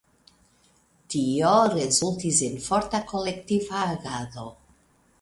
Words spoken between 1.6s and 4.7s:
rezultis en forta kolektiva agado.